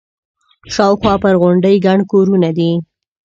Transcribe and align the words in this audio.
شاوخوا 0.73 1.13
پر 1.23 1.33
غونډۍ 1.41 1.75
ګڼ 1.85 1.99
کورونه 2.11 2.49
دي. 2.57 2.71